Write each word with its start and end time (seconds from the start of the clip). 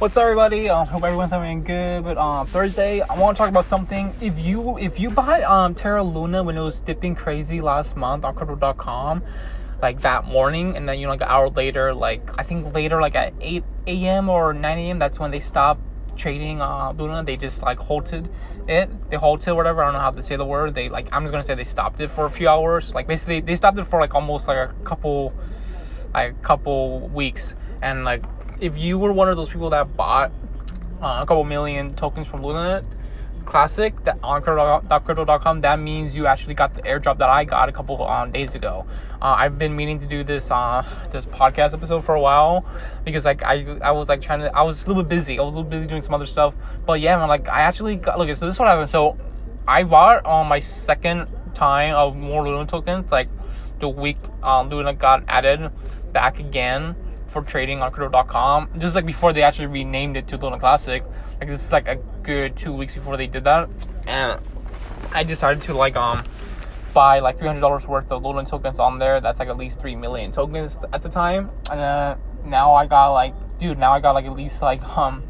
What's 0.00 0.16
up, 0.16 0.22
everybody? 0.22 0.70
Um, 0.70 0.86
hope 0.86 1.04
everyone's 1.04 1.30
having 1.30 1.62
good. 1.62 2.04
But 2.04 2.16
um, 2.16 2.46
Thursday, 2.46 3.02
I 3.02 3.18
want 3.18 3.36
to 3.36 3.38
talk 3.38 3.50
about 3.50 3.66
something. 3.66 4.14
If 4.22 4.40
you 4.40 4.78
if 4.78 4.98
you 4.98 5.10
buy 5.10 5.42
um 5.42 5.74
Terra 5.74 6.02
Luna 6.02 6.42
when 6.42 6.56
it 6.56 6.62
was 6.62 6.80
dipping 6.80 7.14
crazy 7.14 7.60
last 7.60 7.98
month 7.98 8.24
on 8.24 8.34
Crypto.com, 8.34 9.22
like 9.82 10.00
that 10.00 10.24
morning, 10.24 10.74
and 10.74 10.88
then 10.88 10.98
you 10.98 11.04
know 11.04 11.12
like 11.12 11.20
an 11.20 11.28
hour 11.28 11.50
later, 11.50 11.92
like 11.92 12.30
I 12.38 12.44
think 12.44 12.74
later 12.74 12.98
like 12.98 13.14
at 13.14 13.34
8 13.42 13.62
a.m. 13.88 14.30
or 14.30 14.54
9 14.54 14.78
a.m. 14.78 14.98
That's 14.98 15.18
when 15.18 15.30
they 15.30 15.38
stopped 15.38 15.82
trading 16.16 16.62
uh 16.62 16.94
Luna. 16.96 17.22
They 17.22 17.36
just 17.36 17.60
like 17.60 17.78
halted 17.78 18.26
it. 18.68 18.88
They 19.10 19.18
halted 19.18 19.54
whatever. 19.54 19.82
I 19.82 19.88
don't 19.88 19.92
know 19.92 20.00
how 20.00 20.12
to 20.12 20.22
say 20.22 20.36
the 20.36 20.46
word. 20.46 20.74
They 20.74 20.88
like 20.88 21.08
I'm 21.12 21.24
just 21.24 21.32
gonna 21.32 21.44
say 21.44 21.56
they 21.56 21.64
stopped 21.64 22.00
it 22.00 22.10
for 22.12 22.24
a 22.24 22.30
few 22.30 22.48
hours. 22.48 22.94
Like 22.94 23.06
basically 23.06 23.42
they 23.42 23.54
stopped 23.54 23.78
it 23.78 23.84
for 23.84 24.00
like 24.00 24.14
almost 24.14 24.48
like 24.48 24.56
a 24.56 24.72
couple 24.82 25.34
like 26.14 26.30
a 26.30 26.34
couple 26.36 27.00
weeks 27.08 27.54
and 27.82 28.04
like 28.04 28.24
if 28.60 28.76
you 28.76 28.98
were 28.98 29.12
one 29.12 29.28
of 29.28 29.36
those 29.36 29.48
people 29.48 29.70
that 29.70 29.96
bought 29.96 30.30
uh, 31.02 31.20
a 31.22 31.26
couple 31.26 31.44
million 31.44 31.94
tokens 31.94 32.26
from 32.26 32.42
Lunanet 32.42 32.84
Classic 33.46 34.04
that 34.04 34.18
on 34.22 34.42
crypto.com, 34.42 35.62
that 35.62 35.80
means 35.80 36.14
you 36.14 36.26
actually 36.26 36.54
got 36.54 36.74
the 36.74 36.82
airdrop 36.82 37.18
that 37.18 37.30
I 37.30 37.44
got 37.44 37.70
a 37.70 37.72
couple 37.72 38.06
um, 38.06 38.30
days 38.30 38.54
ago. 38.54 38.86
Uh, 39.20 39.34
I've 39.38 39.58
been 39.58 39.74
meaning 39.74 39.98
to 40.00 40.06
do 40.06 40.22
this 40.22 40.50
uh, 40.50 40.86
this 41.10 41.24
podcast 41.24 41.72
episode 41.72 42.04
for 42.04 42.14
a 42.14 42.20
while 42.20 42.66
because 43.04 43.24
like 43.24 43.42
I 43.42 43.78
I 43.82 43.92
was 43.92 44.10
like 44.10 44.20
trying 44.20 44.40
to 44.40 44.54
I 44.54 44.62
was 44.62 44.84
a 44.84 44.86
little 44.86 45.02
bit 45.02 45.08
busy. 45.08 45.38
I 45.38 45.42
was 45.42 45.54
a 45.54 45.56
little 45.56 45.70
busy 45.70 45.86
doing 45.86 46.02
some 46.02 46.14
other 46.14 46.26
stuff. 46.26 46.54
But 46.86 47.00
yeah, 47.00 47.16
man, 47.16 47.28
like 47.28 47.48
I 47.48 47.62
actually 47.62 47.96
got 47.96 48.18
look. 48.18 48.28
So 48.36 48.44
this 48.44 48.54
is 48.54 48.58
what 48.58 48.68
happened. 48.68 48.90
So 48.90 49.16
I 49.66 49.84
bought 49.84 50.24
on 50.26 50.42
um, 50.42 50.48
my 50.48 50.60
second 50.60 51.26
time 51.54 51.94
of 51.94 52.14
more 52.14 52.46
Luna 52.46 52.66
tokens. 52.66 53.10
Like 53.10 53.30
the 53.80 53.88
week 53.88 54.18
um, 54.42 54.68
Luna 54.68 54.92
got 54.92 55.24
added 55.28 55.72
back 56.12 56.38
again 56.38 56.94
for 57.30 57.42
trading 57.42 57.80
on 57.80 57.92
crypto.com. 57.92 58.70
Is 58.80 58.94
like 58.94 59.06
before 59.06 59.32
they 59.32 59.42
actually 59.42 59.66
renamed 59.66 60.16
it 60.16 60.28
to 60.28 60.36
Luna 60.36 60.58
Classic. 60.58 61.02
Like 61.40 61.48
this 61.48 61.64
is 61.64 61.72
like 61.72 61.88
a 61.88 61.96
good 62.22 62.56
two 62.56 62.72
weeks 62.72 62.94
before 62.94 63.16
they 63.16 63.26
did 63.26 63.44
that. 63.44 63.68
And 64.06 64.40
I 65.12 65.22
decided 65.22 65.62
to 65.64 65.74
like 65.74 65.96
um 65.96 66.22
buy 66.92 67.20
like 67.20 67.38
three 67.38 67.46
hundred 67.46 67.60
dollars 67.60 67.86
worth 67.86 68.10
of 68.10 68.22
Luna 68.22 68.44
tokens 68.44 68.78
on 68.78 68.98
there. 68.98 69.20
That's 69.20 69.38
like 69.38 69.48
at 69.48 69.56
least 69.56 69.80
three 69.80 69.96
million 69.96 70.32
tokens 70.32 70.76
at 70.92 71.02
the 71.02 71.08
time. 71.08 71.50
And 71.70 71.80
uh, 71.80 72.16
now 72.44 72.74
I 72.74 72.86
got 72.86 73.10
like 73.10 73.34
dude, 73.58 73.78
now 73.78 73.92
I 73.92 74.00
got 74.00 74.12
like 74.12 74.24
at 74.24 74.32
least 74.32 74.60
like 74.62 74.82
um 74.96 75.24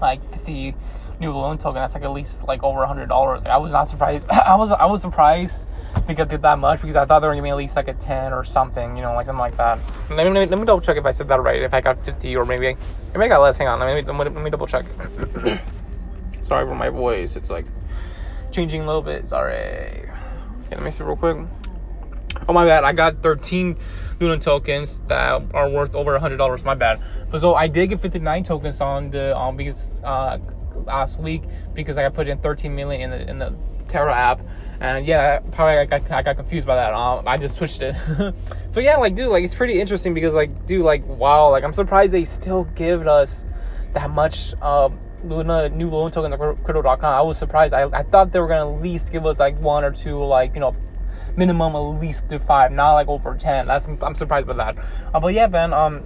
like 0.00 0.20
fifty 0.32 0.74
new 1.20 1.32
Luna 1.32 1.58
token. 1.58 1.74
That's 1.74 1.94
like 1.94 2.02
at 2.02 2.12
least 2.12 2.44
like 2.44 2.62
over 2.62 2.82
a 2.82 2.86
hundred 2.86 3.08
dollars. 3.08 3.42
Like, 3.42 3.52
I 3.52 3.58
was 3.58 3.72
not 3.72 3.88
surprised. 3.88 4.28
I 4.30 4.56
was 4.56 4.70
I 4.72 4.86
was 4.86 5.02
surprised 5.02 5.66
I 6.08 6.14
did 6.14 6.42
that 6.42 6.58
much 6.58 6.80
because 6.80 6.96
I 6.96 7.04
thought 7.04 7.20
they 7.20 7.26
were 7.26 7.34
gonna 7.34 7.42
be 7.42 7.50
at 7.50 7.56
least 7.56 7.76
like 7.76 7.88
a 7.88 7.94
10 7.94 8.32
or 8.32 8.44
something, 8.44 8.96
you 8.96 9.02
know, 9.02 9.14
like 9.14 9.26
something 9.26 9.40
like 9.40 9.56
that. 9.56 9.78
Let 10.10 10.30
me, 10.30 10.46
let 10.46 10.58
me, 10.58 10.64
double 10.64 10.80
check 10.80 10.96
if 10.96 11.04
I 11.04 11.10
said 11.10 11.28
that 11.28 11.40
right, 11.40 11.62
if 11.62 11.74
I 11.74 11.80
got 11.80 12.04
50 12.04 12.36
or 12.36 12.44
maybe, 12.44 12.76
maybe 13.12 13.24
I 13.24 13.28
got 13.28 13.40
less. 13.40 13.58
Hang 13.58 13.68
on, 13.68 13.80
let 13.80 13.94
me, 13.94 14.12
let 14.12 14.32
me 14.32 14.50
double 14.50 14.66
check. 14.66 14.86
Sorry 16.44 16.66
for 16.66 16.74
my 16.74 16.90
voice, 16.90 17.36
it's 17.36 17.50
like 17.50 17.66
changing 18.52 18.82
a 18.82 18.86
little 18.86 19.02
bit. 19.02 19.28
Sorry. 19.28 19.54
Okay, 19.54 20.70
let 20.70 20.82
me 20.82 20.90
see 20.90 21.02
real 21.02 21.16
quick. 21.16 21.36
Oh 22.48 22.52
my 22.52 22.64
bad, 22.64 22.84
I 22.84 22.92
got 22.92 23.22
13 23.22 23.76
Luna 24.20 24.38
tokens 24.38 25.00
that 25.08 25.42
are 25.52 25.68
worth 25.68 25.94
over 25.94 26.18
$100. 26.18 26.64
My 26.64 26.74
bad. 26.74 27.02
But 27.30 27.40
so 27.40 27.54
I 27.54 27.66
did 27.66 27.88
get 27.88 28.00
59 28.00 28.44
tokens 28.44 28.80
on 28.80 29.10
the 29.10 29.36
um 29.36 29.56
because 29.56 29.92
uh 30.04 30.38
last 30.84 31.18
week 31.18 31.42
because 31.74 31.98
I 31.98 32.08
put 32.08 32.28
in 32.28 32.38
13 32.38 32.74
million 32.74 33.12
in 33.12 33.18
the 33.18 33.30
in 33.30 33.38
the 33.38 33.54
Terra 33.88 34.14
app 34.14 34.40
and 34.80 35.06
yeah, 35.06 35.38
probably 35.52 35.78
I 35.78 35.84
got, 35.86 36.10
I 36.10 36.22
got 36.22 36.36
confused 36.36 36.66
by 36.66 36.76
that. 36.76 36.92
I 36.92 37.36
just 37.38 37.56
switched 37.56 37.82
it. 37.82 37.96
so 38.70 38.80
yeah, 38.80 38.96
like 38.96 39.14
dude, 39.14 39.28
like 39.28 39.44
it's 39.44 39.54
pretty 39.54 39.80
interesting 39.80 40.12
because 40.12 40.34
like 40.34 40.66
dude, 40.66 40.84
like 40.84 41.06
wow, 41.06 41.50
like 41.50 41.64
I'm 41.64 41.72
surprised 41.72 42.12
they 42.12 42.24
still 42.24 42.64
give 42.74 43.06
us 43.06 43.46
that 43.92 44.10
much 44.10 44.54
um 44.60 44.98
Luna 45.24 45.70
new 45.70 45.88
loan 45.88 46.10
token 46.10 46.32
on 46.32 46.56
crypto.com. 46.56 47.04
I 47.04 47.22
was 47.22 47.38
surprised. 47.38 47.72
I, 47.72 47.84
I 47.84 48.02
thought 48.02 48.32
they 48.32 48.38
were 48.38 48.48
gonna 48.48 48.76
at 48.76 48.82
least 48.82 49.12
give 49.12 49.24
us 49.24 49.38
like 49.38 49.58
one 49.60 49.82
or 49.82 49.90
two 49.90 50.22
like 50.22 50.54
you 50.54 50.60
know 50.60 50.76
minimum 51.36 51.74
at 51.74 52.00
least 52.00 52.28
to 52.28 52.38
five, 52.38 52.70
not 52.72 52.94
like 52.94 53.08
over 53.08 53.34
ten. 53.34 53.66
That's 53.66 53.86
I'm 53.86 54.14
surprised 54.14 54.46
by 54.46 54.54
that. 54.54 54.78
Uh, 55.14 55.20
but 55.20 55.32
yeah, 55.32 55.46
man, 55.46 55.72
um, 55.72 56.02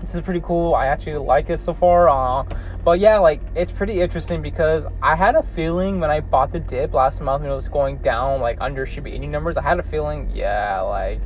this 0.00 0.14
is 0.14 0.20
pretty 0.20 0.40
cool. 0.40 0.74
I 0.74 0.86
actually 0.86 1.16
like 1.18 1.50
it 1.50 1.58
so 1.58 1.72
far. 1.72 2.08
Uh, 2.08 2.44
but 2.84 3.00
yeah, 3.00 3.18
like 3.18 3.40
it's 3.54 3.72
pretty 3.72 4.00
interesting 4.00 4.42
because 4.42 4.86
I 5.02 5.16
had 5.16 5.34
a 5.34 5.42
feeling 5.42 6.00
when 6.00 6.10
I 6.10 6.20
bought 6.20 6.52
the 6.52 6.60
dip 6.60 6.94
last 6.94 7.20
month 7.20 7.42
when 7.42 7.50
it 7.50 7.54
was 7.54 7.68
going 7.68 7.98
down 7.98 8.40
like 8.40 8.58
under 8.60 8.86
Shiba 8.86 9.10
Inu 9.10 9.28
numbers. 9.28 9.56
I 9.56 9.62
had 9.62 9.78
a 9.78 9.82
feeling, 9.82 10.30
yeah, 10.34 10.80
like 10.80 11.20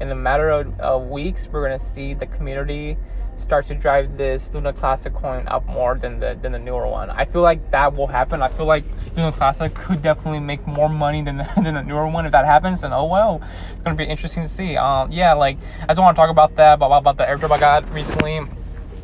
in 0.00 0.10
a 0.10 0.14
matter 0.14 0.50
of, 0.50 0.78
of 0.80 1.08
weeks, 1.08 1.48
we're 1.48 1.62
gonna 1.62 1.78
see 1.78 2.14
the 2.14 2.26
community 2.26 2.96
start 3.36 3.64
to 3.66 3.74
drive 3.74 4.16
this 4.16 4.52
Luna 4.52 4.72
Classic 4.72 5.12
coin 5.12 5.46
up 5.48 5.66
more 5.66 5.96
than 5.96 6.20
the 6.20 6.38
than 6.42 6.52
the 6.52 6.58
newer 6.58 6.86
one. 6.86 7.10
I 7.10 7.24
feel 7.24 7.42
like 7.42 7.70
that 7.70 7.94
will 7.94 8.06
happen. 8.06 8.42
I 8.42 8.48
feel 8.48 8.66
like 8.66 8.84
Luna 9.16 9.32
Classic 9.32 9.74
could 9.74 10.02
definitely 10.02 10.40
make 10.40 10.66
more 10.66 10.88
money 10.88 11.22
than 11.22 11.38
the, 11.38 11.50
than 11.62 11.74
the 11.74 11.82
newer 11.82 12.06
one. 12.06 12.26
If 12.26 12.32
that 12.32 12.44
happens, 12.44 12.82
then 12.82 12.92
oh 12.92 13.06
well, 13.06 13.40
it's 13.70 13.82
gonna 13.82 13.96
be 13.96 14.04
interesting 14.04 14.42
to 14.42 14.48
see. 14.48 14.76
Um, 14.76 15.10
yeah, 15.10 15.32
like 15.32 15.58
I 15.82 15.86
just 15.88 16.00
want 16.00 16.16
to 16.16 16.20
talk 16.20 16.30
about 16.30 16.56
that, 16.56 16.74
about, 16.74 16.92
about 16.92 17.16
the 17.16 17.24
airdrop 17.24 17.50
I 17.50 17.58
got 17.58 17.92
recently. 17.92 18.40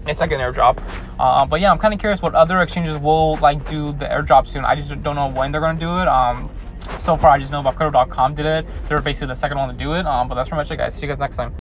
A 0.09 0.15
second 0.15 0.41
airdrop, 0.41 0.83
uh, 1.21 1.45
but 1.45 1.61
yeah, 1.61 1.71
I'm 1.71 1.77
kind 1.77 1.93
of 1.93 2.01
curious 2.01 2.23
what 2.23 2.35
other 2.35 2.63
exchanges 2.63 2.97
will 2.97 3.37
like 3.37 3.69
do 3.69 3.93
the 3.93 4.07
airdrop 4.07 4.49
soon. 4.49 4.65
I 4.65 4.75
just 4.75 4.89
don't 5.03 5.17
know 5.17 5.29
when 5.29 5.53
they're 5.53 5.61
gonna 5.61 5.79
do 5.79 5.99
it. 6.01 6.09
Um, 6.09 6.51
so 6.99 7.17
far, 7.17 7.31
I 7.31 7.39
just 7.39 7.53
know 7.53 7.61
about 7.61 7.77
Crypto.com 7.77 8.35
did 8.35 8.47
it. 8.47 8.67
They're 8.89 9.03
basically 9.03 9.27
the 9.29 9.35
second 9.35 9.59
one 9.59 9.69
to 9.69 9.75
do 9.75 9.93
it. 9.93 10.07
Um, 10.07 10.27
but 10.27 10.35
that's 10.37 10.49
pretty 10.49 10.61
much 10.61 10.71
it, 10.71 10.77
guys. 10.79 10.95
See 10.95 11.03
you 11.03 11.09
guys 11.09 11.19
next 11.19 11.37
time. 11.37 11.55